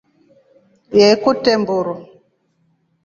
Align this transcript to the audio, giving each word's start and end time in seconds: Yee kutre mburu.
Yee 0.97 1.13
kutre 1.23 1.53
mburu. 1.61 1.93